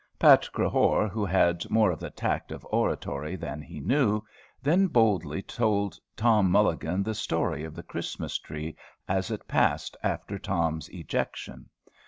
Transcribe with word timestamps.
Pat 0.17 0.49
Crehore, 0.51 1.07
who 1.07 1.23
had 1.23 1.69
more 1.69 1.91
of 1.91 1.99
the 1.99 2.09
tact 2.09 2.51
of 2.51 2.65
oratory 2.71 3.35
than 3.35 3.61
he 3.61 3.79
knew, 3.79 4.23
then 4.59 4.87
boldly 4.87 5.43
told 5.43 5.99
Tom 6.17 6.49
Mulligan 6.49 7.03
the 7.03 7.13
story 7.13 7.63
of 7.63 7.75
the 7.75 7.83
Christmas 7.83 8.39
tree, 8.39 8.75
as 9.07 9.29
it 9.29 9.47
passed 9.47 9.95
after 10.01 10.39
Tom's 10.39 10.89
ejection. 10.89 11.69